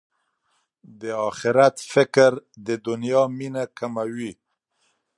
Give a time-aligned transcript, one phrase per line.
[1.01, 2.31] د اخرت فکر
[2.65, 4.33] د دنیا مینه کموي.